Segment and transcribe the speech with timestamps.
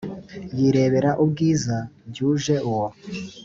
[0.57, 1.77] yirebera ubwiza
[2.09, 2.87] byuje uwo